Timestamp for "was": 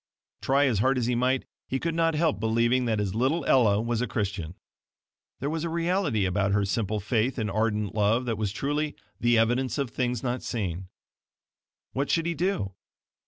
3.79-4.01, 5.51-5.63, 8.39-8.51